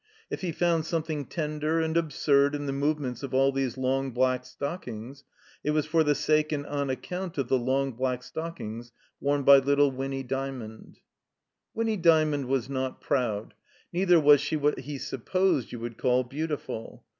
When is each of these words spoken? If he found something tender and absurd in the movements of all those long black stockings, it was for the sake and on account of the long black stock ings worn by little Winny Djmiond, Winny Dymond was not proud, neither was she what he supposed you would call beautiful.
If 0.31 0.41
he 0.41 0.51
found 0.51 0.87
something 0.87 1.27
tender 1.27 1.79
and 1.79 1.95
absurd 1.95 2.55
in 2.55 2.65
the 2.65 2.71
movements 2.73 3.21
of 3.21 3.35
all 3.35 3.51
those 3.51 3.77
long 3.77 4.09
black 4.09 4.47
stockings, 4.47 5.23
it 5.63 5.69
was 5.73 5.85
for 5.85 6.03
the 6.03 6.15
sake 6.15 6.51
and 6.51 6.65
on 6.65 6.89
account 6.89 7.37
of 7.37 7.49
the 7.49 7.59
long 7.59 7.91
black 7.91 8.23
stock 8.23 8.59
ings 8.59 8.91
worn 9.19 9.43
by 9.43 9.57
little 9.57 9.91
Winny 9.91 10.23
Djmiond, 10.23 10.95
Winny 11.75 11.97
Dymond 11.97 12.47
was 12.47 12.67
not 12.67 12.99
proud, 12.99 13.53
neither 13.93 14.19
was 14.19 14.41
she 14.41 14.55
what 14.57 14.79
he 14.79 14.97
supposed 14.97 15.71
you 15.71 15.79
would 15.79 15.99
call 15.99 16.23
beautiful. 16.23 17.05